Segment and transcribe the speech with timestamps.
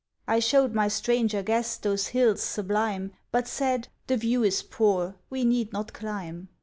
[0.27, 5.45] I showed my stranger guest those hills sublime, But said, "The view is poor, we
[5.45, 6.49] need not climb."